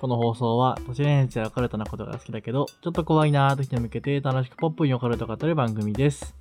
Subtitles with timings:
[0.00, 6.34] この放送は、都市伝説やオカルトなことが好きだけど、ちょっと怖いなーと人に向けて楽しくポップにオカルトを語る番組です。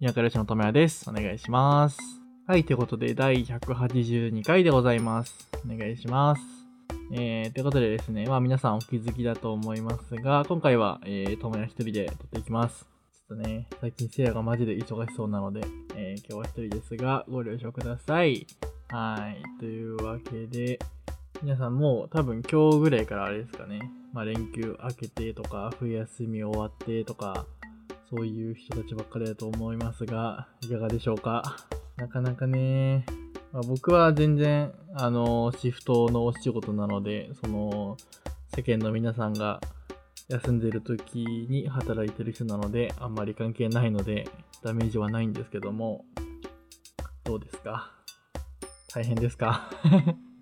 [0.00, 1.10] 宮からしのとめやです。
[1.10, 1.98] お願いします。
[2.46, 5.50] はい、ということで、第182回でございます。
[5.66, 6.40] お願いします。
[7.12, 12.86] えー、ということでですね、まあ皆さんお気づきだと思いますが、今回は、えー、ともや一人で撮っていきます。
[13.28, 15.60] ちょっとね、最近せいやがマジで忙しそうなので、
[15.94, 18.46] えー、今日は一人ですが、ご了承ください。
[18.88, 20.78] はい、というわけで、
[21.44, 27.44] 皆さんもう多分今日ぐらいからあれですかね、まあ連休明けてとか、冬休み終わってとか、
[28.08, 31.56] そういう人たちばっかりだと思いますが、いかがでしょうか？
[31.96, 33.04] なかなかね、
[33.52, 37.98] まあ、僕は全然、あの、シフトのお仕事なので、その、
[38.56, 39.60] 世間の皆さんが
[40.28, 44.26] 休んでる時に働いてる人なので、あんまり関係ないので、
[44.62, 46.06] ダメージはないんですけども、
[47.22, 47.92] どうですか？
[48.94, 49.68] 大変ですか？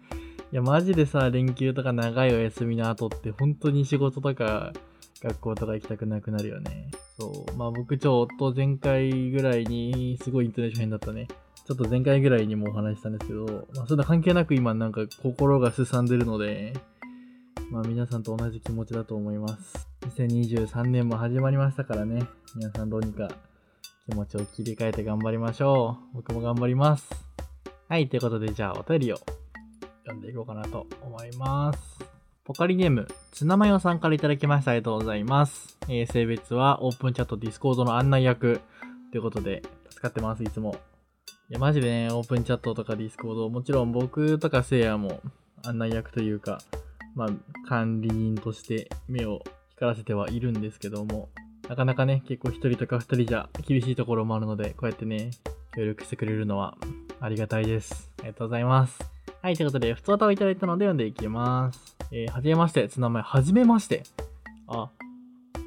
[0.52, 4.74] いや、マジでさ、連休とか長いお休みの後って、本当に仕事とか
[5.22, 6.90] 学校とか行きたくなくなるよね。
[7.18, 7.56] そう。
[7.56, 11.26] まあ僕ちょっと前回ぐらいに、すごいイントネーション変だったね。
[11.66, 16.74] ちょっと前回ぐらいにもお話したんですけど、まあそんな関係なく今なんか心がすさんでるので、
[17.70, 19.88] まあ皆さんと同じ気持ちだと思います。
[20.18, 22.26] 2023年も始まりましたからね。
[22.56, 23.30] 皆さんどうにか
[24.04, 26.16] 気持ちを切り替えて頑張りましょう。
[26.16, 27.08] 僕も頑張ります。
[27.88, 29.16] はい、ということでじゃあお便りを
[30.04, 31.78] 読んでいこうかなと思います。
[32.44, 34.72] ポカリネーム、ツナマヨさんからいただきました。
[34.72, 35.78] ありがとうございます。
[35.88, 38.60] えー性別はオープンチャット Discord の案内役
[39.12, 40.76] ということで、助かってます、いつも。
[41.50, 45.20] いや、マジでね、オープンチャットとか Discord、もちろん僕とかせいやも
[45.64, 46.58] 案内役というか、
[47.14, 47.28] まあ、
[47.68, 51.28] 管理人として目を光らせてはいるんですけども、
[51.68, 55.30] なかなかね、結構一人とか二人じゃ厳しいところもあるので、こうやってね、
[55.76, 56.76] 協力してくれるのは
[57.20, 58.10] ありがたいです。
[58.18, 59.11] ありがとうございます。
[59.42, 61.96] はい、ということで、普通歌をいただいたので読んでいきます。
[62.12, 64.04] えー、はじめまして、つなまえ、はじめまして。
[64.68, 64.88] あ、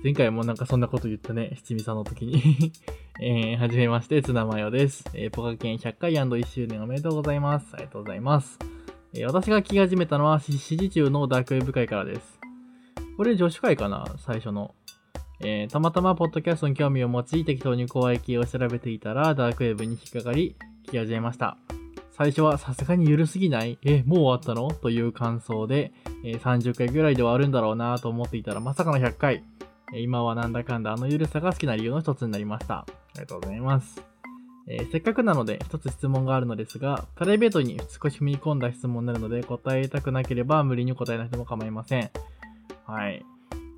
[0.01, 2.71] 前回もなんかそんなこと言ったね、七味さんの時に。
[3.21, 5.03] えー、はじめまして、ツナマヨです。
[5.13, 7.67] えー、ポカケン100回 &1 周年おめでとうございます。
[7.73, 8.57] ありがとうございます。
[9.13, 12.39] えー、私が聞き始めたのは、指示中のダークウェブ会からです。
[13.17, 14.73] これ女子会かな最初の。
[15.41, 20.55] えー、たまたまポッドキャストに興味を持ち、適当に怖い系を調べていたら、ダークウェブに引っかかり、
[20.87, 21.57] 聞き始めました。
[22.17, 23.77] 最初はさすがに緩すぎない？
[23.83, 24.69] え、もう終わったの？
[24.71, 25.91] という感想で、
[26.23, 29.43] えー30回ぐらいで終わるんだろうなと思っていたら、まさかの100回。
[29.93, 32.79] え今はなんだかんだあの緩さが好きな理由の一つになりました。
[32.79, 34.01] ありがとうございます。
[34.69, 42.09] えーせっかくなので一つ質問があるのですが、プライベートに少し踏み込んだ質問になるので答えたくなければ無理に答えなくても構いません。
[42.85, 43.25] はい。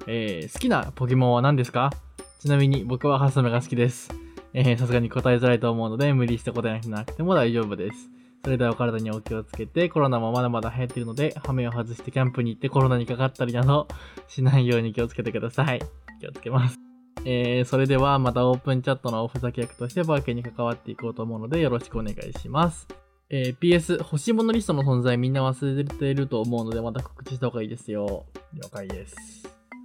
[0.05, 1.91] えー好きなポケモンは何ですか？
[2.39, 4.11] ちなみに僕はハスメが好きです。
[4.53, 8.09] えさすがに答えづらいと思うので無理して答えなくても大丈夫です。
[8.43, 13.87] それではお体にお気をつけて、コロナもまだまだ流行っているので、ハメを外してキャンプに行ってコロナにかかったりなど
[14.27, 15.81] しないように気をつけてください。
[16.19, 16.77] 気をつけます。
[17.25, 22.87] えー、それではまたオープンチャットのおふざけ役としてバーケに関わっていこうと思うのでよろしくお願いします。
[23.29, 28.25] えー、PS、欲しいものリストの存在みんな忘れてると思うのでまた告知した方がいいですよ。
[28.53, 29.15] 了解です。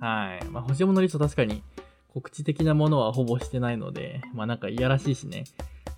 [0.01, 0.45] はい。
[0.47, 1.65] まあ、欲しいものリスト確かに
[2.13, 5.45] 告知的なものはほぼしてないので、まあなんかいやらしいしね、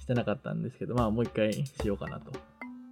[0.04, 2.30] してなかったんですけど、まあもう一回しようかなと。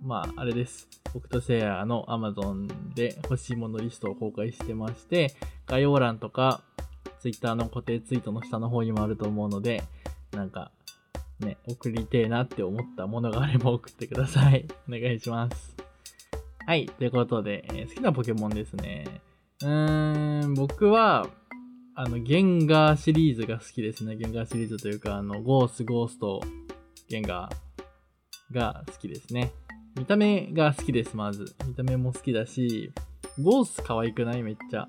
[0.02, 0.88] まああれです。
[1.12, 5.34] 僕とセイヤの Amazon で欲しいものリストを公開してまして、
[5.66, 6.62] 概要欄とか
[7.20, 9.82] Twitter の固定ツイートの下の方にもあると思うので、
[10.32, 10.72] なんか
[11.38, 14.66] ね、送りてえなって思ったものがあれば送ってください。
[14.88, 15.76] お願いします。
[16.66, 16.86] はい。
[16.86, 19.20] ということで、えー好きなポケモンですね。
[19.60, 21.28] うーん、僕は、
[21.94, 24.16] あの、ゲンガーシリーズが好きですね。
[24.16, 26.40] ゲンガーシリーズというか、あの、ゴース、ゴースト、
[27.08, 29.52] ゲンガーが好きですね。
[29.96, 31.54] 見た目が好きです、まず。
[31.66, 32.92] 見た目も好きだし、
[33.42, 34.42] ゴース可愛くない？
[34.42, 34.88] めっちゃ。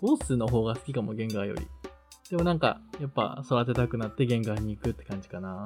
[0.00, 1.66] ゴースの方が好きかも、ゲンガーより。
[2.30, 5.64] でもなんか、やっぱ育てたくなってゲンガーに行くって感じかな。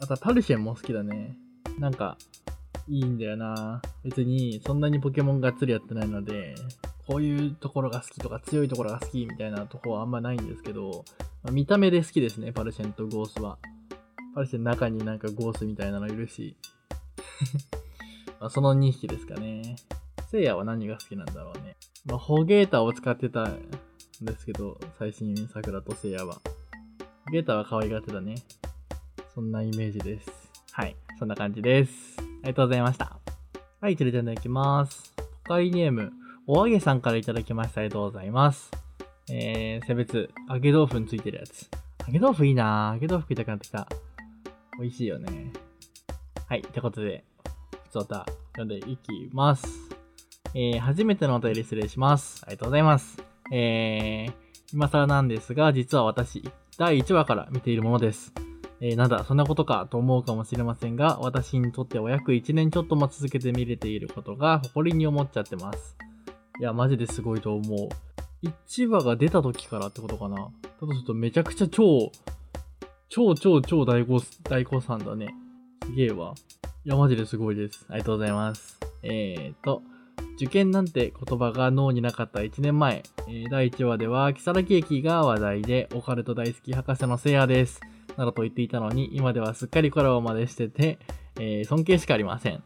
[0.00, 1.36] あとはパルシェンも好きだね。
[1.78, 2.16] なんか、
[2.88, 3.80] いいんだよな。
[4.02, 6.54] 別に、そんなにポケモンがっつりやってないので、
[7.06, 11.04] こういうところが好きとか強いところが好きみたいなとこはあんまないんですけど、
[11.42, 13.58] まあ見た目で好きですね、パルシェンとゴースは。
[14.40, 16.56] パルシェンの中になんかゴースみたいなのいるし。
[18.40, 19.76] まあその2匹ですかね。
[20.30, 21.76] セイヤは何が好きなんだろうね。
[22.06, 23.60] まあ、ホゲータを使ってたん
[24.22, 26.40] ですけど、最新桜とセイヤは。
[27.26, 28.36] ホゲータは可愛がってたね。
[29.34, 30.50] そんなイメージです。
[30.72, 30.96] はい。
[31.18, 32.16] そんな感じです。
[32.18, 33.18] ありがとうございました。
[33.82, 35.12] はい、それではいただきます。
[35.44, 36.12] ポカリネーム、
[36.46, 37.82] おあげさんからいただきました。
[37.82, 38.70] ありがとうございます。
[39.30, 41.68] えー、性別、揚げ豆腐についてるやつ。
[42.06, 42.94] 揚げ豆腐いいなぁ。
[42.94, 43.86] 揚げ豆腐食いたくなってきた。
[44.80, 45.52] 美味しいよね。
[46.48, 47.22] はい、ってことで、
[47.84, 49.66] 普通歌読んでいきます。
[50.54, 52.42] えー、初めてのお便り失礼します。
[52.46, 53.22] ありがとうございます。
[53.52, 54.32] えー、
[54.72, 56.42] 今更なんですが、実は私、
[56.78, 58.32] 第1話から見ているものです。
[58.80, 65.94] えー、なんだ、そんなことかと思うかもしれませんが、私にとっては約1年ちょっとも続けて見れていることが誇りに思っちゃってます。
[66.58, 67.88] いや、マジですごいと思う。
[68.66, 70.36] 1話が出た時からってことかな。
[70.36, 70.42] だ
[70.80, 72.10] とするとめちゃくちゃ超、
[73.12, 75.34] 超超超大誤、大誤算だね。
[75.84, 76.34] すげえわ。
[76.84, 77.84] いや、マジですごいです。
[77.88, 78.78] ありがとうございます。
[79.02, 79.82] えーと、
[80.36, 87.80] 受験なんて言葉が脳になかった1年前、えー第1話では、木更木駅が話題で、オカルト大好き博士のせいやです。
[88.16, 91.00] などと言っていたのに、今ではすっかりコラボまでしてて、
[91.40, 92.62] えー尊敬しかありません。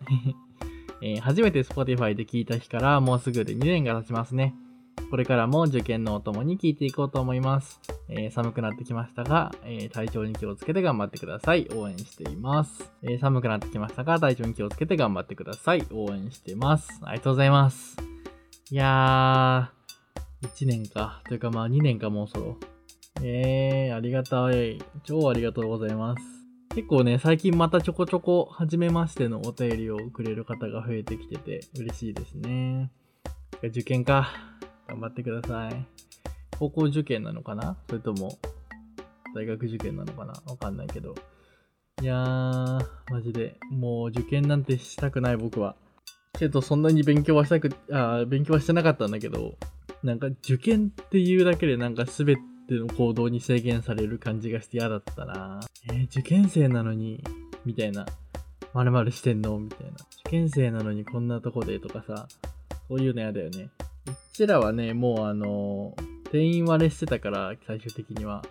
[1.00, 4.54] えー初めて Spotify で聞いた日からもうすぐで2年が経ちますね。
[5.10, 7.80] これからも受験のお供に聞いていこうと思います。
[8.08, 11.68] えー寒くなってきましたが、えー体調に気をつけて頑張ってください。
[11.74, 12.90] 応援しています。
[13.02, 15.86] えー寒くなってきましたが、体調に気をつけて頑張ってください。
[15.92, 16.88] 応援しています。
[17.02, 17.96] ありがとうございます。
[18.70, 21.22] いやー、1年か。
[21.28, 22.56] というかまあ2年かもうそろ。
[23.22, 24.82] えー、ありがたい。
[25.04, 26.22] 超ありがとうございます。
[26.74, 32.90] 結構ね、最近またちょこちょこ、初めましてのお便りをくれる方が増えてきてて、嬉しいですね。
[33.62, 34.53] 受験か。
[34.88, 35.86] 頑張ってください。
[36.58, 37.76] 高校受験なのかな？
[37.88, 38.38] それとも、
[39.34, 40.34] 大学受験なのかな？
[40.46, 41.14] わかんないけど。
[42.02, 45.76] いやー、マジで、もう受験なんてしたくない僕は。
[46.38, 49.56] けど、そんなに勉強はしたく、あ勉強はしてなかったんだけど、
[50.02, 52.36] なんか受験っていうだけでなんか全
[52.68, 55.60] ての行動に制限される感じがして嫌だったな
[55.90, 57.22] えー受験生なのに、
[57.64, 58.06] みたいな。
[58.74, 59.58] 〇〇してんの？
[59.58, 59.92] みたいな。
[60.26, 62.26] 受験生なのにこんなとこでとかさ、
[62.88, 63.70] そういうの嫌だよね。
[64.06, 65.94] うちらはね、もうあの、
[66.30, 68.42] 定員割れしてたから、最終的には。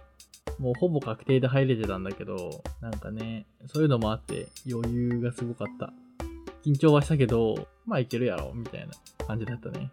[0.59, 5.91] もうほぼ確定で入れてたんだけど、なんかね、そういうのもあって余裕がすごかった。
[6.65, 8.93] 緊張はしたけど、まあいけるやろ、みたいな
[9.25, 9.91] 感じだったね。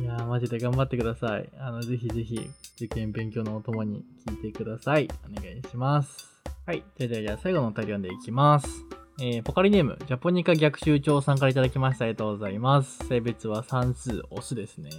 [0.00, 1.48] いやー、マジで頑張ってください。
[1.58, 2.38] あの、ぜひぜひ、
[2.76, 5.08] 受験勉強のお供に聞いてください。
[5.28, 6.40] お願いします。
[6.66, 6.84] はい。
[6.96, 8.97] じゃあじゃあじゃあ最後のお便り読んでいきます。
[9.20, 12.04] えー、ポカリネーム、ジャポニカ逆襲長さんからいただきました。
[12.04, 13.04] ありがとうございます。
[13.08, 14.90] 性別は算数、オスですね。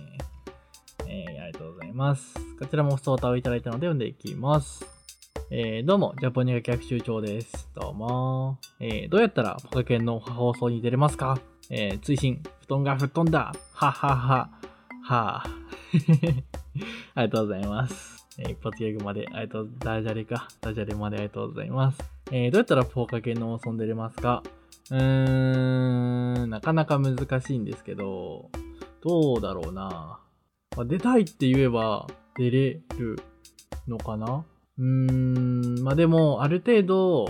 [1.07, 2.33] えー、ありがとうございます。
[2.59, 4.85] こちらもソータをいただいたので読んでいきます。
[5.49, 7.69] えー、どうも、ジャポニカ逆襲長です。
[7.73, 8.57] どうも。
[8.81, 11.39] えー、どうやったらポカケンの放送に出れますか？
[11.69, 13.53] えー、追伸、布団が吹っ飛んだ。
[13.71, 14.49] ははは。
[15.01, 15.43] はあ。
[17.15, 18.27] ありがとうございます。
[18.37, 20.49] えー一発ギャグまで、ありがとう、ダジャレか。
[20.59, 22.18] ダジャレまでありがとうございます。
[22.31, 24.43] えー、どうやったらポーカ系の遊んでれますか？
[24.91, 28.49] うーん、なかなか難しいんですけど、
[29.01, 30.19] どうだろうな。
[30.77, 32.05] まあ、出たいって言えば
[32.37, 33.19] 出れる
[33.87, 34.45] のかな？
[34.77, 37.29] うーん、まあでも、ある程度、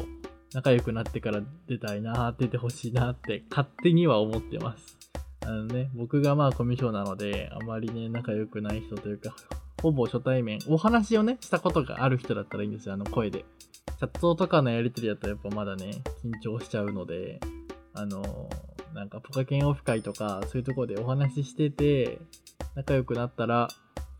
[0.54, 4.98] 仲良くなってから出たいな、出てほしいなって勝手には思ってます。
[5.46, 9.34] あのね、僕がまあコミュ障なので、あまりね、仲良くない人というか、
[9.81, 13.46] ほぼ初対面、お話をね、したことがある人だったらいいんですよ、あの声で。
[14.00, 15.92] チャットとかのやりとりだとやっぱまだね、
[16.24, 17.42] 緊張しちゃうので、
[17.94, 18.50] あの
[18.94, 22.18] なんかポカケンオフ会とか、そういうとこでお話ししてて、
[22.75, 23.68] 仲良くなったら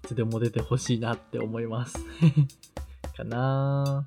[0.04, 1.98] いつでも出てほしいなって思います。
[3.16, 4.06] かな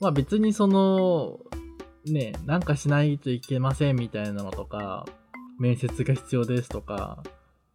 [0.00, 1.38] まあ別にその、
[2.04, 5.06] ね、なんかしないといけませんみたいなのとか、
[5.58, 7.22] 面接が必要ですとか、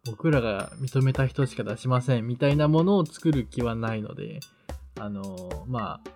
[0.04, 4.38] 僕らが認めた人しか出しませんみたいなものを作る気はないので、
[5.00, 5.24] あの、
[5.66, 6.15] まあ、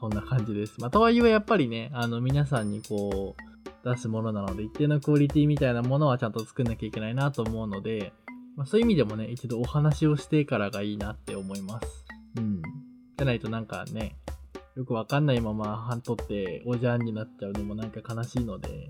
[0.00, 0.80] そんな感じです。
[0.80, 8.12] まあ、とはいえやっぱりね、あの、皆さんにこう、出すものなので、一定のクオリティみたいなものはちゃんと作んなきゃいけないなと思うので、
[8.56, 12.04] まあ、そういう意味でもね、一度お話をしてからがいいなって思います。
[12.36, 12.62] うん。
[12.62, 14.16] じゃないとなんかね、
[14.76, 18.88] よくわかんないまま半取っておじゃんになっちゃうのもなんか悲しいので、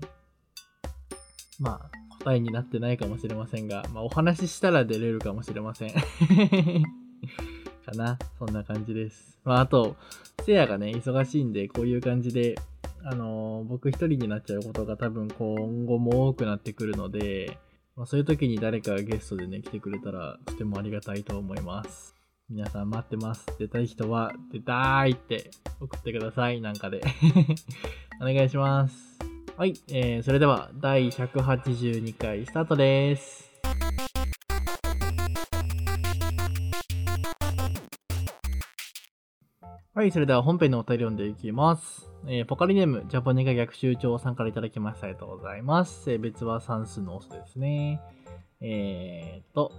[1.59, 5.93] まあ、答えになってないかもしれませんが、まあ、お話ししたら出れるかもしれません。
[7.85, 8.17] かな。
[8.37, 9.39] そんな感じです。
[9.43, 9.95] まあ、あと、
[10.45, 12.55] せやがね、忙しいんで、こういう感じで、
[13.03, 17.57] あのー僕一人になっちゃうことが多分今後も多くなってくるので、
[17.95, 22.15] まあ、そういう時に誰かゲストでね、来てくれたら、とてもありがたいと思います。
[22.49, 23.45] 皆さん待ってます。
[23.59, 26.61] 出たい人は、出たいって送ってください。
[26.61, 27.01] なんかで。
[28.21, 29.19] お願いします。
[29.57, 33.50] はい、えー、それでは第182回スタートです。
[40.01, 42.09] はい、それでは本編のお便り読んでいきます。
[42.25, 45.05] えー、ポカリネーム、ジャポニカ逆襲長さんからいただきました。
[45.05, 46.05] ありがとうございます。
[46.05, 48.01] 性別は算数のオスですね。
[48.61, 49.71] えーと、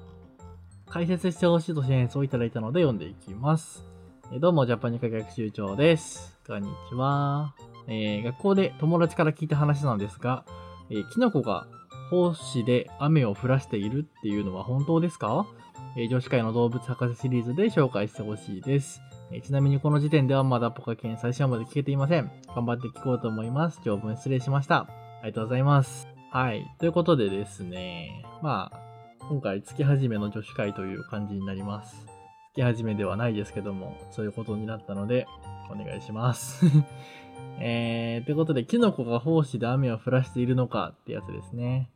[0.87, 3.85] 解説してほしいと支援をいただいたので読んでいきます。
[4.33, 6.39] えーどうも、ジャパニカ逆襲長です。
[6.47, 7.57] こんにちは。
[7.89, 10.45] えー学校で友達から聞いた話なのですが、
[10.89, 11.67] えーキノコが
[12.13, 15.49] 胞子で雨を降らしているっていうのは本当ですか、
[15.97, 19.03] えー、女子会の動物博士シリーズで紹介してほしいです。
[19.35, 22.31] え、ちなみにこの時点ではまだポカケン最初まで聞けていません。
[22.55, 23.81] 頑張って聞こうと思います。
[23.85, 24.81] 長文失礼しました。
[24.81, 24.87] あ
[25.25, 26.07] りがとうございます。
[26.31, 26.71] はい。
[26.79, 32.07] ということでですね、まあ、今回月始めの女子会という感じになります。
[32.55, 35.27] 月始めではないですけども、そういうことになったので、
[35.71, 36.67] お願いします。
[37.59, 41.89] えー、ということで、キノコが胞子で雨を降らしているのかってやつですね。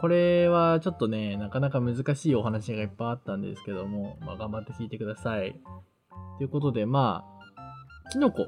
[0.00, 5.58] これはちょっとね、なかなか難しいお話がいっぱいあったんですけども、まあ、頑張って聞いてください。
[6.38, 8.46] ということで、まあ、キノコ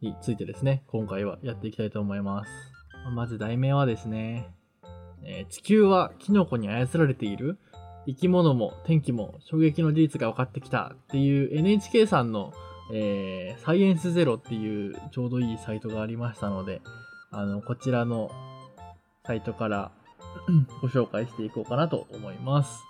[0.00, 2.50] についてですね、今回はやっていきたいと思います。
[3.14, 4.48] まず題名はですね、
[5.24, 7.58] えー、地球はキノコに操られている
[8.06, 12.52] 生き物も天気も衝撃の事実が分かってきたっていう NHK さんの、
[12.92, 16.80] えー、サイエンスゼロっていうちょうどいいサイトがありましたので、
[17.30, 18.30] あの、こちらの
[19.24, 19.92] サイトから
[20.80, 22.80] ご紹介していこうかなと思います。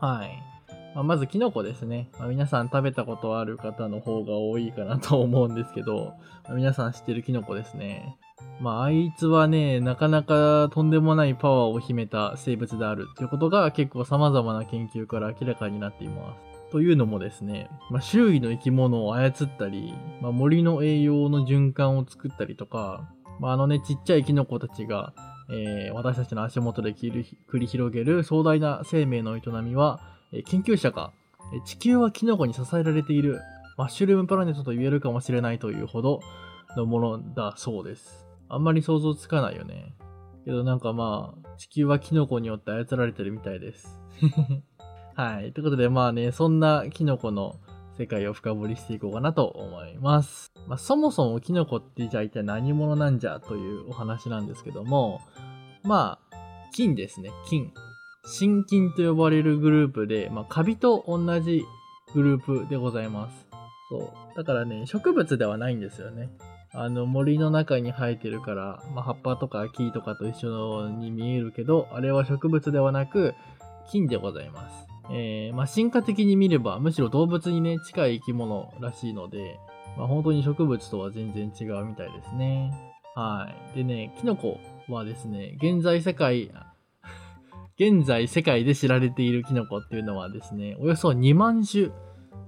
[0.00, 0.55] はい。
[0.96, 2.08] まあ、まず、キノコですね。
[2.18, 8.16] まあ、皆さん食べたことある方の方が多いかなと思うんですけど、まあ、皆さん知ってるキノコですね。
[8.62, 16.72] まあ、あいつはね、なかなかとんでもないパワーを秘めた生物であるということが結構様々な研究から明らかになっています。
[16.72, 25.12] というのもですね、まあ、周囲の生き物を操ったり、まあ、森の栄養の循環を作ったりとか、まあ、あのね、ちっちゃいキノコたちが、
[25.50, 27.26] えー、私たちの足元で繰
[27.58, 31.12] り広げる壮大な生命の営みは、研究者が、
[31.64, 33.40] 地球はキノコに支えられている
[33.76, 36.20] マッシュルームプラネットと言えるかもしれないというほど
[36.76, 38.26] のものだそうです。
[38.48, 39.94] あんまり想像つかないよね。
[40.44, 44.00] けどなんかまあ、地球はキノコによって操られてるみたいです。
[45.14, 45.52] はい。
[45.52, 47.56] ということでまあね、そんなキノコの
[47.98, 50.52] 世界を深掘りしていこうかなと思います。
[50.66, 55.20] まあ、そもそもキノコってじゃあ一体何者なんじゃというお話なんですけども、
[55.82, 56.36] まあ、
[56.72, 57.30] 金ですね。
[57.48, 57.72] 金。
[58.26, 61.64] 新金と呼ばれるグループで、まあ、カビと同じ
[62.12, 63.46] グループでございます。
[63.88, 64.36] そう。
[64.36, 66.30] だからね、植物ではないんですよね。
[66.72, 73.34] あの森の中に生えてるから、まあ、葉っぱとか木とかと一緒に見えるけど、あれは植物ではなく
[73.90, 74.86] 菌でございます。
[75.10, 79.58] えー、まあ、進化的に見れば、むしろ動物にね、近い生き物らしいので、
[79.96, 82.72] まあ、本当に植物とは全然違うみたいですね。
[83.14, 83.76] はい。
[83.76, 86.50] でね、キノコはですね、現在世界、
[87.78, 91.90] 現在世界で知られているキノコっていうのはですね、およそ2万種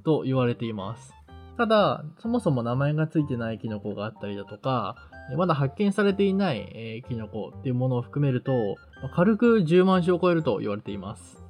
[0.02, 1.12] と言われています。
[1.58, 4.96] ただ、そもそも名前がついてないキノコがあったりだとか、
[5.36, 8.76] まだ発見されていない、えー、キノコっていうものを含めると、
[9.14, 11.44] 軽く10万種を超えると言われています。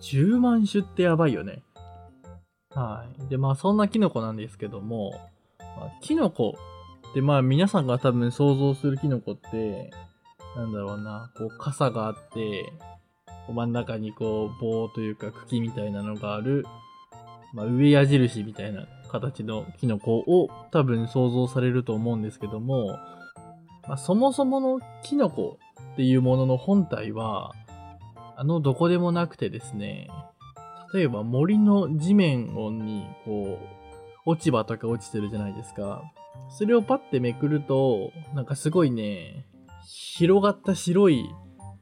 [0.00, 1.62] 10万種ってやばいよね。
[2.70, 3.28] はい。
[3.28, 5.10] で、まあそんなキノコなんですけども、
[5.58, 6.54] まあ、キノコ
[7.10, 9.90] ってまあ皆さんが多分想像するキノコって、
[10.56, 12.72] なんだろうな、こう傘があって、
[13.52, 16.66] 真ん中にこう棒というか茎みたいなのがある、
[17.52, 22.98] まあ、上矢印みたいな形のキノコを多分想像されると思うんですけども、
[23.88, 25.58] まあ、そもそものキノコ
[25.94, 27.52] っていうものの本体は、
[28.36, 30.08] あのどこでもなくてですね、
[30.92, 33.58] 例えば森の地面にこ
[34.26, 36.02] う、落ち葉とか落ちてるじゃないですか。
[36.50, 39.46] それをパッてめくると、なんかすごいね、
[39.86, 41.28] 広がった白い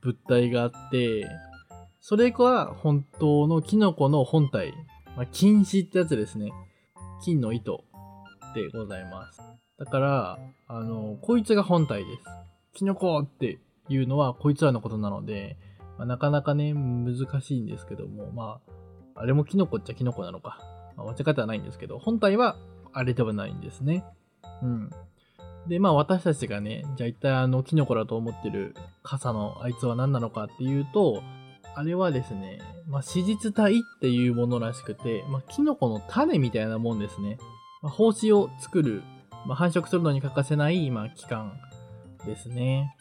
[0.00, 1.28] 物体があって、
[2.08, 4.72] それが本当のキノコの本体。
[5.16, 6.52] まあ、禁止ってやつですね。
[7.24, 7.82] 金の糸
[8.54, 9.42] でございます。
[9.76, 12.22] だから、あの、こいつが本体です。
[12.74, 13.58] キノコって
[13.88, 15.58] いうのはこいつらのことなので、
[15.98, 18.60] まあ、なかなかね、難しいんですけども、ま
[19.16, 20.60] あ、あれもキノコっちゃキノコなのか。
[20.96, 22.56] まあ、間違ってはないんですけど、本体は
[22.92, 24.04] あれではないんですね。
[24.62, 24.90] うん。
[25.66, 31.24] で、まあ私たちがね、じゃあ一体あのキノコだと思ってる傘のあいつは何なのかっていうと、
[31.76, 37.36] あれはですね、まあ、史実体っていうものらしくて、まあ、キノコの種みたいなもんですね。
[37.82, 39.02] まあ、胞子を作る、
[39.46, 41.52] まあ、繁殖するのに欠かせない、まあ、器官
[42.24, 42.96] ですね。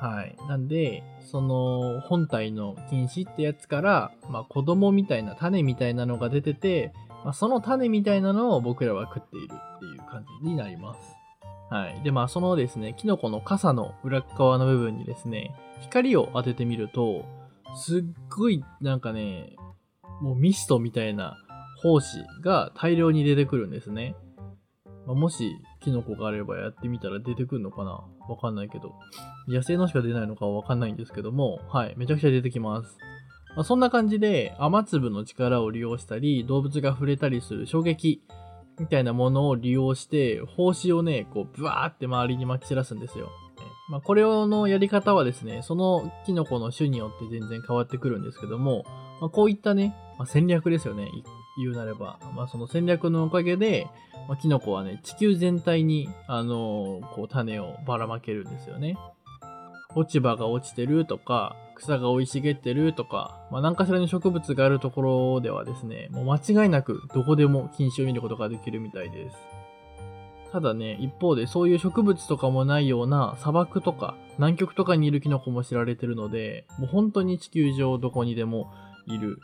[0.00, 0.36] はい。
[0.48, 6.92] なんで、その本体の菌糸ってやつから、まあ、子供みたいな種みたいなのが出てて、
[7.24, 11.00] まあ、その種みたいなのを僕らは食っているっていう感じになります。
[11.70, 12.02] はい。
[12.02, 17.24] で、まあ、そのですね、キノコの傘の裏側の部分にですね、光を当ててみると、
[17.74, 19.56] すっごいなんかね、
[20.20, 21.36] もうミストみたいな
[21.84, 24.14] 胞子が大量に出てくるんですね。
[25.06, 28.04] まあ、もし、キノコがあればやってみたら出てくるのかな？
[28.28, 28.94] わかんないけど。
[29.48, 32.98] 野生のしか出ないのかわかんないんですけども、はい、めちゃくちゃ出てきます。
[33.56, 38.22] まあ、そんな感じで、雨粒の力を利用したり、動物が触れたりする衝撃
[38.78, 43.28] みたいなものを利用して、胞子をね、こう、ブワーって周りに撒き散らすんですよ。
[43.92, 48.86] まあ、これのやり方はですね、そのキノコの種によって全然変わってくるんですけども、
[49.20, 51.10] まあ、こういったね、まあ、戦略ですよね、
[51.58, 52.18] 言うなれば。
[52.34, 53.86] まあ、その戦略のおかげで、
[54.28, 58.96] まあ、キノコはね、地球全体に、あのー、こう、種をばらまけるんですよね。
[59.94, 69.36] 落ち葉が落ちてるとか、草が生い茂ってるとか、まあ、何かしらの植物があるところではですね、もう間違いなくどこでも菌糸を見ることができるみたいです。
[70.52, 78.70] ただね、一方でそういう植物とかもないような砂漠とか南極とかにいるキノコも知られてるので、もう本当に地球上どこにでも
[79.06, 79.38] いる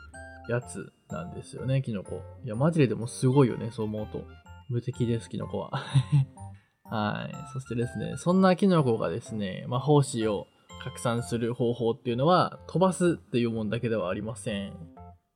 [0.51, 2.21] やつなんですよね、キノコ。
[2.45, 4.23] いや、マジででもすごいよね、そう思うと。
[4.69, 5.71] 無敵です、キノコは。
[6.85, 7.35] はい。
[7.55, 10.47] そしてですね、そんなキノコがですね、まあ、胞子を
[10.83, 14.75] 拡散する方法っていうのは、飛ばすっていうもんだけではありません。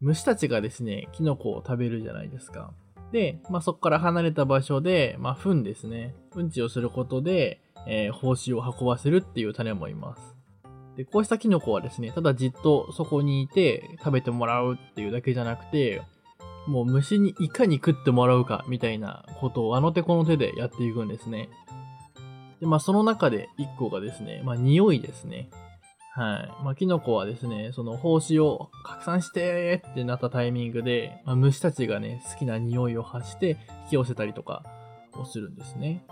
[0.00, 2.75] 虫たちがですね、キノコを食べるじゃないですか。
[3.12, 6.14] で、まあ、そこから離れた場所で、まあ、糞ですね。
[6.35, 10.23] うんちをすることで、えー、胞子を運ばせるっていう種もいます。
[10.97, 16.02] で、こうしたキノコはですね、ただじっとそこにいて食べてもらうっていうだけじゃなくて、
[16.66, 21.49] もう虫にいかに食ってもらうかみたいなことをあの手この手でやっていくんですね。
[22.61, 25.50] で、まあその中で一個がですね、まあ匂いですね。
[26.14, 26.64] はい。
[26.64, 34.62] まあ、キノコはですね、その胞子を拡散してってなったタイミングで、まあ、虫たちがね、好きな匂いを発して引き寄せたりとか
[35.14, 36.04] をするんですね。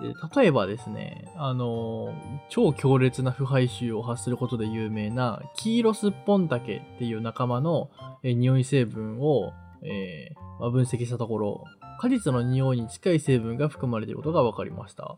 [0.00, 2.12] で例えばですね、あのー、
[2.50, 7.90] 超強烈な腐敗臭を発することで有名なキイロスッポンタケっていう仲間の、
[8.22, 9.52] え匂い成分を、
[9.82, 11.64] えー、まあ、分析したところ、
[12.00, 15.16] 果実の匂いに近い成分が含まれていることが分かりました。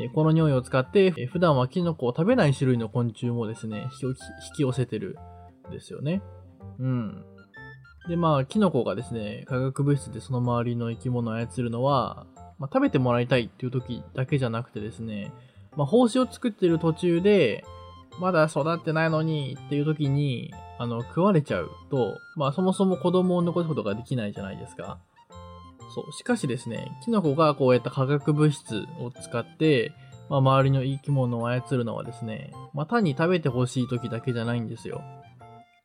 [0.00, 4.14] えこの匂いを使って、え普段はキノコを食べない種類の昆虫もですね、引
[4.56, 5.18] き寄せてる
[5.68, 6.22] んですよね。
[6.78, 7.24] うん。
[8.08, 12.26] で、まあ、キノコがですね、化学物質でその周りの生き物を操るのは、
[12.58, 15.32] まあ、食べてもらいたいっていう時だけじゃなくてですね、
[15.76, 17.64] まあ、胞子を作ってる途中で、
[18.18, 24.98] まだ育ってないのにっていう時に、あの、食われちゃうと、まあ、そもそも子供を残すことができないじゃないですか。
[25.90, 26.12] そう。
[26.12, 29.92] しかしですね、キノコがこうやった化学物質を使って、
[30.28, 35.02] まあ、周りの生き物を操るのはですね、まあ、単に食べてほしい時だけじゃないんですよ。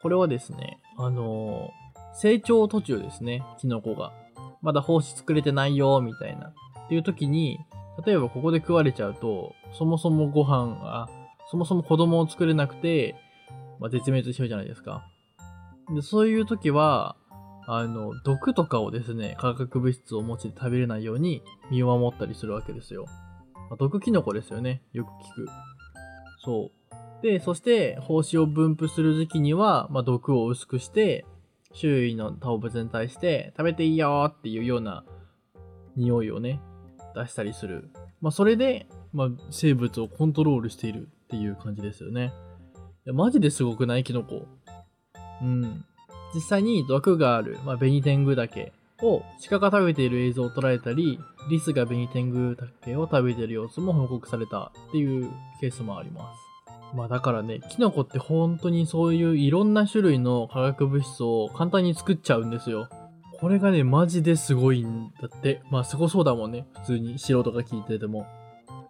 [0.01, 4.13] これはですね、あのー、成長途中ですね、キノコが。
[4.61, 6.53] まだ胞子作れてないよ、みたいな。
[6.85, 7.59] っていう時に、
[8.05, 11.09] 例えばここで食われちゃうと、そもそもご飯が、
[11.49, 13.15] そもそも子供を作れなくて、
[13.79, 15.07] まあ、絶滅しちゃうじゃないですか。
[15.93, 17.15] で、そういう時は、
[17.67, 23.05] あの、毒とかをですね、化学物質を持ちで食べれないように身を守ったりするわけですよ。
[23.69, 24.83] まあ、毒キノコですよね。
[24.93, 25.49] よく聞く。
[26.43, 26.71] そ
[27.21, 27.23] う。
[27.23, 31.25] で、そして、胞子を分布する時期には、まあ、毒を薄くして、
[31.73, 35.03] 周囲の動物に対して食べていいよっていうような
[35.95, 36.61] 匂いをね、
[37.15, 37.89] 出したりする。
[38.21, 42.31] まあ、それで、まあ、生物をコントロールしているっていう感じですよね。
[43.05, 44.03] いや、マジですごくない？
[44.03, 44.47] キノコ。
[45.41, 45.85] うん。
[46.35, 51.17] 実際に毒がある、まあ、ベニテングダケを鹿が食べている映像を捉えたり、
[51.49, 56.45] リスがベニテングダケを食べている様子も報告されたっていうケースもあります。
[56.93, 62.89] まあだからね、キノコって本当にそういういろんな種類の化学物質を簡単に作っちゃうんですよ。
[63.39, 65.61] これがね、マジですごいんだって。
[65.69, 66.65] まあすごそうだもんね。
[66.81, 68.25] 普通に素人が聞いてても。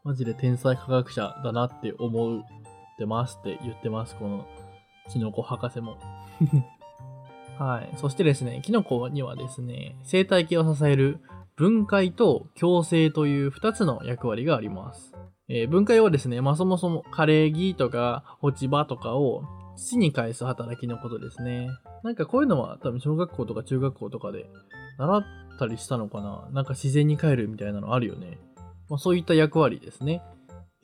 [0.04, 2.44] マジで天才科学者だなって思っ
[2.98, 4.16] てますって言ってます。
[4.16, 4.48] この
[5.12, 5.98] キノコ博士も。
[7.58, 7.98] はい。
[7.98, 11.20] そしてですね、キノコにはですね、生態系を支える
[11.56, 15.14] 分解と共生という2つの役割があります。
[15.48, 19.44] えー、分解はですね、まあそもそも枯れ木とか落ち葉とかを
[19.78, 21.70] 土に返す働きのことですね。
[22.04, 24.48] なんかこういうのは多分小学校とか中学校とかで
[24.98, 25.24] 習っ
[25.60, 28.38] たりしたのかななんか自然に帰るみたいなのあるよね。
[28.90, 30.22] まあそういった役割ですね。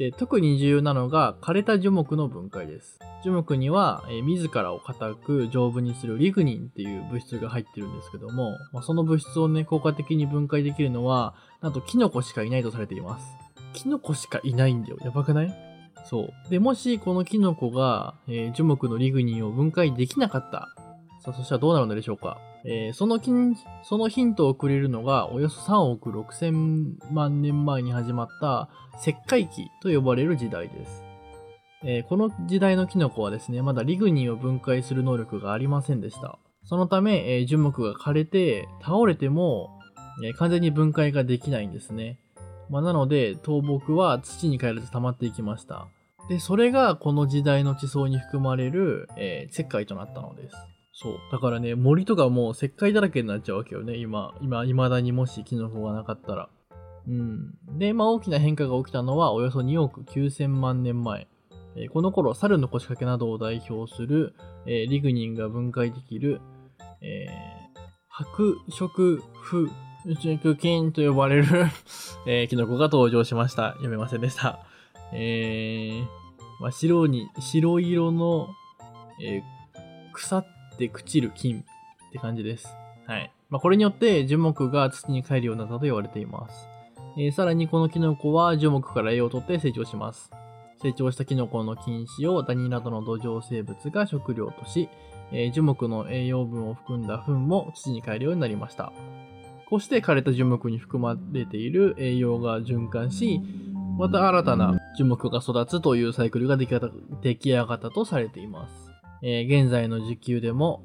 [0.02, 2.98] で、特に重要なのが枯れた樹木の分解です。
[3.24, 13.28] 樹木には、えー、自らを硬く丈夫にするリグニンっていう物質が入ってるんですけども、まあ、その物質をね、効果的に分解できるのは、なんとキノコしかいないとされています。
[13.74, 14.98] キノコしかいないんだよ。
[15.04, 15.56] やばくない？
[16.06, 16.50] そう。
[16.50, 20.74] で、もしこのキノコが、えー、樹木のリグニンを分解できなかった。
[21.24, 22.40] さあ、そしたらどうなるのでしょうか？
[22.66, 23.20] えー、その
[23.84, 28.70] そのヒントをくれるのが、およそ3億6千万年前に始まった
[29.02, 31.04] 石灰期と呼ばれる時代です。
[31.84, 36.38] えー、この時代のキノコはですね、まだリグニンを分解する能力がありませんでした。
[36.64, 39.80] そのため、えー、樹木が枯れて倒れても、
[40.24, 42.20] えー、完全に分解ができないんですね。
[42.70, 45.88] まあ、なので、倒木は土に帰らず溜まっていきました。
[46.30, 50.56] で、それがこの時代の地層に含まれる、え石灰となったのです。
[50.94, 51.20] そう。
[51.32, 54.34] だからね、森とかもう石灰だらけになっちゃうわけよね、今。
[54.42, 56.50] 今、未だにもしキノコがなかったら。
[57.08, 57.54] うん。
[57.78, 61.28] で、まあ大きな変化が起きたのはおよそ2億9000万年前。
[61.76, 66.42] えー、この頃、猿の腰掛けなどを代表する、えー、リグニンが分解できる、
[67.02, 69.70] えー、白色不
[70.20, 71.46] 熟菌と呼ばれる
[72.28, 73.72] えー、キノコが登場しました。
[73.74, 74.60] 読めませんでした。
[75.14, 76.06] えー、
[76.60, 78.50] まあ、白に、白色の、
[79.22, 79.42] えー、
[80.12, 80.46] 腐っ
[80.82, 81.64] て朽ちる菌
[82.10, 82.76] って感じです。
[83.06, 83.32] はい。
[83.50, 86.68] まあ、これによって樹木が土に帰るようになったと言われています。
[87.18, 90.32] えー、さらにこのキノコは樹木から栄養をとって成長します。
[90.82, 94.90] 成長したキノコの菌糸をダニなどの土壌生物が食料とし、
[95.32, 98.92] えー、樹木の栄養分を含んだ糞も土に帰るようになりました。
[99.70, 103.42] こうして枯れた樹木に含まれている栄養が循環し、
[103.98, 108.91] また新たな樹木が育つというサイクルが出来上がったとされています。
[109.24, 110.84] えー、現在の地球でも、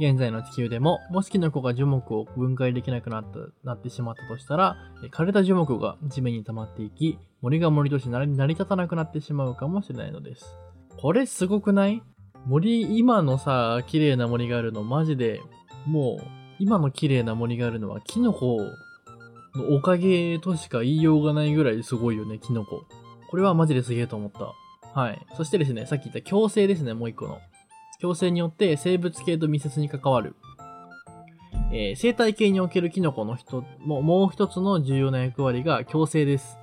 [0.00, 4.76] 現在の地球でも、もしキノコが樹木を分解できなくなったなってしまったとしたら、
[5.12, 10.58] 枯れた樹木が地面に溜まっていき、森が森として成り立たなくなってしまうかもしれないのです。
[10.98, 12.02] これすごくない？
[12.46, 15.40] 森、今のさ、綺麗な森があるの、マジで、
[15.86, 16.24] もう、
[16.58, 18.58] 今の綺麗な森があるのは、キノコ
[19.54, 22.84] のおかげとしか言いようがないぐらいすごいよね、キノコ。
[23.30, 24.52] これはマジですげえと思った。
[25.00, 25.26] はい。
[25.36, 27.38] そしてですね、さっき言った共生ですね、もう一個の。
[28.04, 30.36] 共生によって生物系と密接に関わる。
[31.72, 36.58] えー、生態系におけるキノコの人ももう一つの重要な役割が共生です。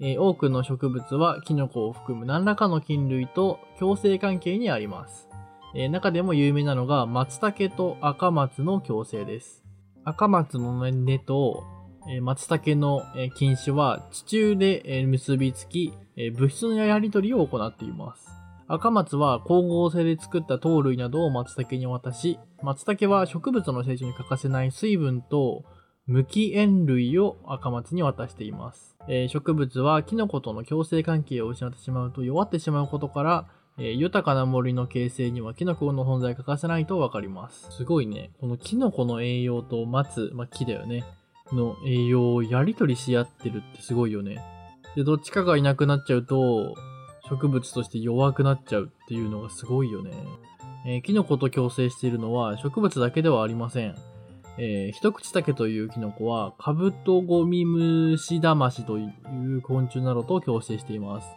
[0.00, 5.30] えー、多くの植物はキノコを含む何らかの菌類と共生関係にあります。
[5.74, 9.64] えー、中でも有名なのが松茸と赤松の共生です。
[10.04, 11.64] 赤松の根と、
[12.06, 13.02] え、松茸の、
[13.34, 15.94] 菌糸は地中で、結びつき、
[16.34, 18.35] 物質のやり取りを行っています。
[18.68, 25.64] 赤松は光合成で作った糖類などを松茸に渡し、松茸は植物の成長に欠かせない水分と
[26.06, 28.96] 無機塩類を赤松に渡しています。
[29.08, 33.46] えー、植物はキノコとの共生関係を失ってしまうと弱ってしまうことから、
[33.78, 37.68] えー、豊かな森の形成にはキノコの存在欠かせないとわかります。
[37.70, 38.30] すごいね。
[38.40, 41.04] このキノコの栄養と松、まあ、木だよね。
[41.52, 44.42] の栄養をやり取りし合ってるってすごいよね。
[44.96, 46.74] で、どっちかがいなくなっちゃうと、
[47.28, 50.12] 植物として弱くなっちゃうっていうのがすごいよね。
[50.86, 53.96] えー、キノコと共生しているのは植物だけではありません。
[54.58, 61.28] えー、一口竹というキノコはカブトゴミムシダマシという昆虫などと共生しています。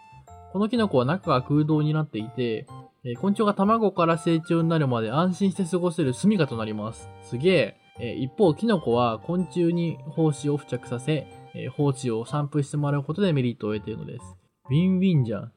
[0.53, 2.67] このキノコは中が空洞になっていて、
[3.03, 7.09] えー、昆虫が卵から成長になるまで安心して過ごせる住みかとなります。
[7.23, 7.77] すげえ。
[8.01, 14.35] え、一方、キノコは昆虫に胞子を付着させ、えー、胞子を散布してもらうことでメリットを得ているのです。
[14.69, 15.51] ウィンウィンじゃん。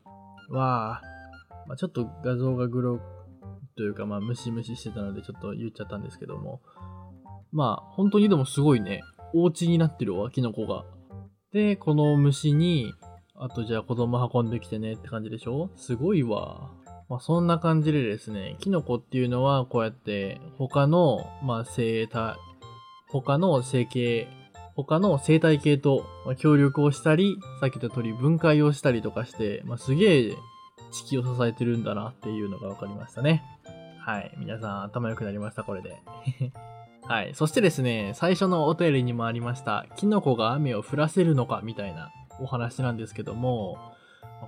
[0.52, 1.02] わあ、
[1.66, 3.00] まあ、ちょっと画像がグロ
[3.76, 6.60] というか、まあ、ムシムシしてたので、ちょっと言っちゃったんですけども。
[7.52, 9.02] まあ、本当にでもすごいね、
[9.34, 10.84] お家になってるわ、キノコが。
[11.52, 12.92] で、この虫に、
[13.34, 15.70] あとじゃあ子供運んできてねって感じでしょ？
[15.76, 16.70] すごいわ。
[17.08, 22.36] まあ、そんな感じでですね、キノコっていうのはこうやって他の、まあ、生態、
[23.10, 24.28] 他の生形、
[24.74, 26.06] 他の生態系と
[26.38, 30.36] 協力をしたり、さっき言った通り分解をしたりとかして、まあ、すげえ
[30.92, 33.42] 地球を支えてるんだなっていうのが分かりましたね。
[33.98, 34.34] はい。
[34.38, 35.96] 皆さん頭良くなりました、これで。
[37.04, 37.34] はい。
[37.34, 43.78] そしてですね、最初のお便りにもありました、キノコが雨を降らせるのかみたいなお話なんですけども、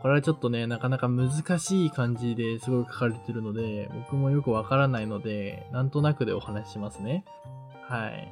[0.00, 7.24] これはちょっとね、なかなか難しい感じですごい書かれてるので、僕もよくわからないので、なんとなくでお話ししますね。
[7.88, 8.28] はい。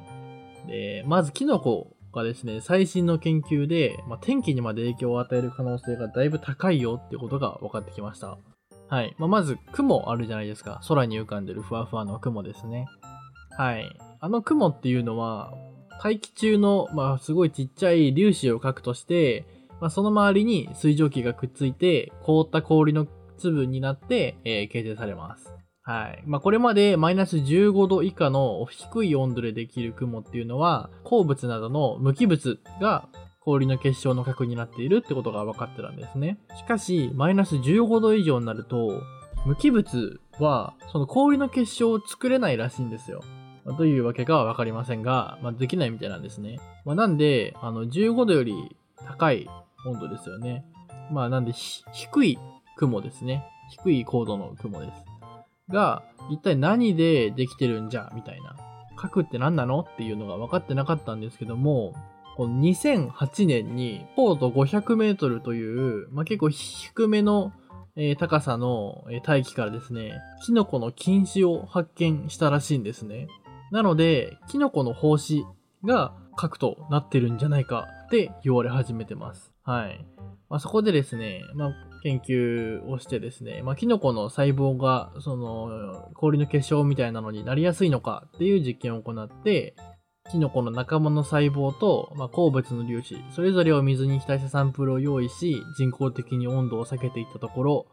[0.67, 8.37] で、まずキノコがですね、最新の研究で、まあ、天気にまで影響を与える可能性がだいぶ高いよってことが分かってきました。
[8.87, 9.15] はい。
[9.17, 10.81] まあ、まず、雲あるじゃないですか。
[10.87, 12.85] 空に浮かんでるふわふわの雲ですね。
[13.57, 13.89] はい。
[14.19, 15.53] あの雲っていうのは、
[16.01, 19.45] 大気中の、まあ、すごいちっちゃい粒子を核として、
[19.79, 25.52] まあ、その周りに水蒸気がくっついて、凍った氷の粒になって、えー、形成されます。
[25.85, 26.23] はい。
[26.25, 33.09] まあ、これまでマイナス15度以下の低い温度でできる雲っていうのは、鉱物などの無機物が
[33.41, 36.39] 氷の結晶の核になっているってことが分かってたんですね。
[36.55, 39.01] しかし、マイナス15度以上になると、
[39.45, 43.21] 無機物はその氷の結晶を作れないらしいんですよ。
[43.65, 46.59] まあ、どういうわけかは分かりませんが、まあ、できないみたいなんですね。
[46.85, 49.49] まあ、なんで、あの、15度より高い
[49.85, 50.63] 温度ですよね。
[51.11, 52.39] まあ、なんで、低い
[52.77, 53.43] 雲ですね。
[53.69, 55.12] 低い高度の雲です。
[55.69, 58.55] が、一体何でできてるんじゃ、みたいな。
[58.95, 61.93] 核って何なのっていうのが分かってなかったんですけども、
[62.35, 67.53] この2008年に高度500メートルという、まあ、結構低めの、
[68.17, 70.13] 高さの、大気からですね、
[70.45, 73.27] キノコの菌糸を発見したらしいんですね。
[73.71, 75.45] なので、キノコの胞子
[75.85, 79.53] が核となってるんじゃないかって言われ始めてます。
[79.63, 80.03] はい。
[80.49, 81.73] まあ、そこでですね、まあ、
[82.03, 89.75] 研究をしてですね、まあ、キノコの細胞が、その、氷の結晶みたいなのになりやすいのかっていう実験を行って、
[90.29, 97.85] キノコの仲間の細胞と、まあ、鉱物の粒子、それぞれを水に浸したサンプルを用意し、人工的に温度を下げていったところ、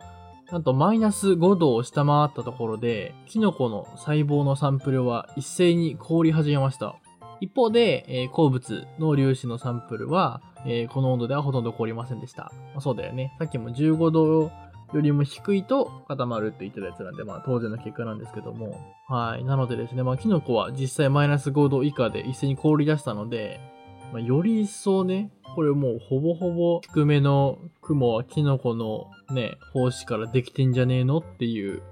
[0.51, 6.97] なんとマイナス5度を下回ったところで、キノコの細胞のサンプルは一斉に凍り始めました。
[7.41, 12.53] 一方で、えー鉱物の粒子のサンプルは、えーこの温度ではほとんど凍りませんでした。
[12.73, 13.35] まあそうだよね。
[13.39, 14.51] さっきも15度
[14.93, 18.77] よりも低いと固まるって言ってたやつなんで、まあ当然の結果なんですけども。
[19.09, 19.45] はい。
[19.45, 23.61] なのでですね、まあキノコは実際マイナス5度以下で一斉に凍り出したので、
[24.13, 31.83] まあ、より一層ね、これもうほぼほぼ低めの雲はキノコのね、胞子からできてんじゃねえのっていう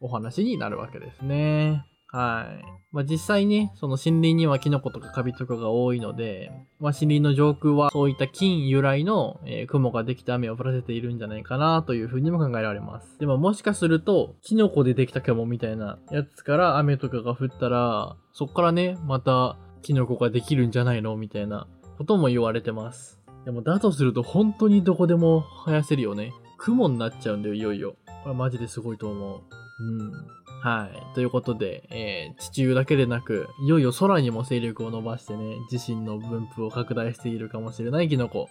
[0.00, 1.84] お話になるわけですね。
[2.10, 2.64] はい。
[2.90, 13.18] まあ、実際ね、その森林にはキノコとかカビとかが多いので、まあ、森林の上空はそういった菌由来の、えー雲ができて雨を降らせているんじゃないかなというふうにも考えられます。
[13.18, 21.66] でももしかすると、キノコでできた雲みたいなやつから雨とかが降ったら、そっからね、またキノコができるんじゃないのみたいな
[21.98, 23.20] ことも言われてます。
[23.44, 26.32] でもだとすると本当にどこでも生やせるよね。
[26.56, 27.96] 雲になっちゃうんだよ、いよいよ。
[28.24, 29.40] これマジですごいと思う。
[29.80, 30.37] うん。
[30.60, 31.14] はい。
[31.14, 38.48] ということで、えー地球だけでなく、いよいよ空にも勢力を伸ばしてね、自身の分布を拡大しているかもしれないキノコ。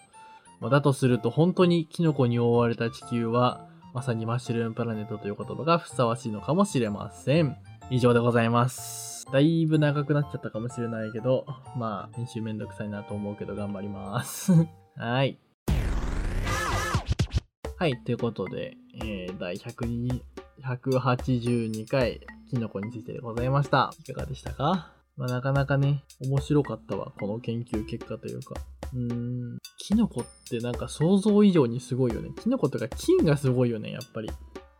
[0.60, 7.56] まだとすると、本当にキノコに覆われた地球は、まさにマッシュルームプラネットという言葉がふさわしいのかもしれません。
[7.90, 9.26] 以上でございます。
[9.32, 14.52] だいぶ長くなっちゃったかもしれないけど、まあ、編集めんどくさいなと思うけど頑張ります。
[14.96, 15.38] はい。
[17.76, 20.20] はい、ということで、えー、第102
[20.64, 23.92] 182回、キノコについてでございました。
[24.00, 24.92] いかがでしたか？
[25.16, 28.54] まあ、なかなかね、面白かったわ、この研究結果というか。
[28.94, 32.30] うーん、キノコってなんか想像以上にすごいよね。
[32.40, 34.30] キノコとか菌がすごいよね、やっぱり。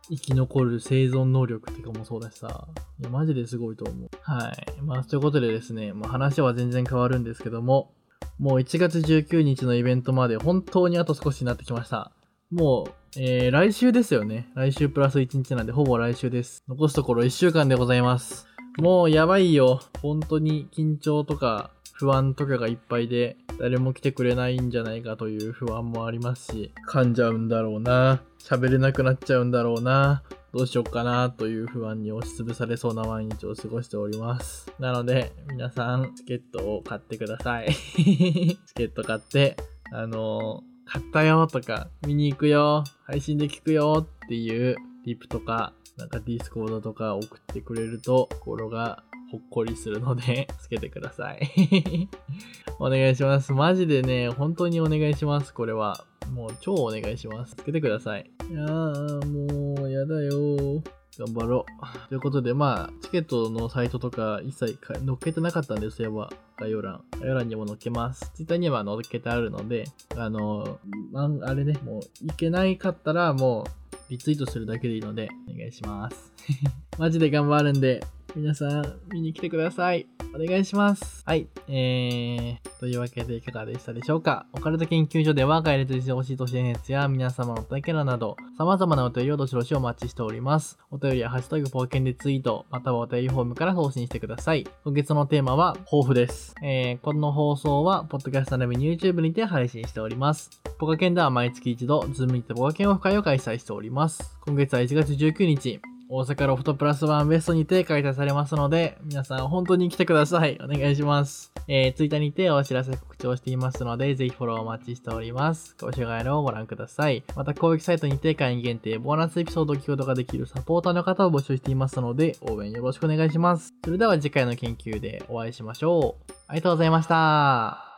[0.09, 2.67] 生き残る生存能力とかもそうだしさ。
[2.99, 4.09] いや、マジですごいと思う。
[4.21, 4.81] はい。
[4.81, 7.93] まあ、ということでですね、まあ、話は全然変わるんですけども、
[8.39, 12.11] もう1月19日のイベントまで本当にあと少しになってきました。
[12.49, 14.49] もう、えー、来週ですよね。
[14.53, 16.63] 来週プラス1日なんで、ほぼ来週です。
[16.67, 18.45] 残すところ1週間でございます。
[18.77, 19.81] もうやばいよ。
[20.01, 28.21] 本当に緊張とか不安とかがいっぱいで、誰も来てくれないんじゃないかという不安もありますし、噛んじゃうんだろうな。
[28.43, 30.21] 喋れなくなっちゃうんだろうな。
[30.53, 34.71] どうしよっかなという不安に押しつぶされそうな毎日を過ごしております。
[34.79, 37.73] なので、皆さん、チケットを買ってください。
[37.97, 39.57] チケット買って、
[39.91, 44.75] あのー買ったよとか、見に行くよ、配信で聞くよっていう
[45.05, 52.09] リプとか、なんか Discord とか送ってくれると心がほっこりするので、 つけてください。
[52.79, 53.53] お願いします。
[53.53, 56.05] マジでね、本当にお願いします、これは。
[56.33, 57.55] もう超お願いします。
[57.55, 58.31] つけてください。
[58.49, 60.81] いやー、もう、やだよ
[61.19, 62.07] 頑張ろう。
[62.09, 67.03] ということで、まあ、チケットのサイトとか一切載っけてなかったんですよ、概要欄。
[67.19, 68.31] 概要欄にも載っけます。
[68.35, 70.79] Twitter には載っけてあるので、あの、
[71.11, 76.31] まあれね、もう、いけないかったら、もう、リツイートするだけでいいので、お願いします。
[76.97, 78.03] マジで頑張るんで、
[78.35, 80.18] 皆さん、見に来てください。
[80.33, 81.23] お願いします。
[81.25, 81.47] はい。
[81.67, 90.77] えー、というわけでいかがでしたでしょうかオカルト研究所では、概略してほしい都市伝説や皆様の体験談など、様々なお便りをどしどしお待ちしております。
[90.91, 94.67] お便りはハッシュタグポーケンでツイート、またはお便りフォームから送信してください。
[94.83, 96.53] 今月のテーマは、抱負です。
[96.63, 100.49] えー、この放送は、ポッドキャスト並びに YouTube にて配信しております。
[100.77, 104.37] ポカケンでは毎月一度、 Zoom にてポカケンオフ会を開催しております。
[104.45, 110.59] 今月は1月19日、大阪ロフトプラスワンウエストにて開催されますので、皆さん本当に来てください。
[110.59, 111.53] お願いします。
[111.67, 115.75] えー、ツイッターにてお知らせ告知をしていますので、ぜひフォローお待ちしております。
[115.79, 117.23] ご視聴をご覧ください。
[117.35, 123.75] また、公式サイトにて会員限定ボーナスエピソードを聞くことができるサポーターの方を募集していますので、応援よろしくお願いします。
[123.85, 126.31] それでは次回の研究でお会いしましょう。
[126.47, 127.88] ありがとうございました。